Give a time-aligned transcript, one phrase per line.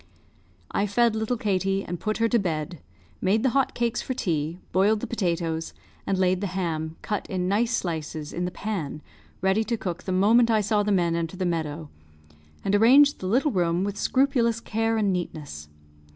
[0.71, 2.79] I fed little Katie and put her to bed,
[3.21, 5.75] made the hot cakes for tea, boiled the potatoes,
[6.07, 9.03] and laid the ham, cut in nice slices, in the pan,
[9.43, 11.91] ready to cook the moment I saw the men enter the meadow,
[12.65, 15.69] and arranged the little room with scrupulous care and neatness.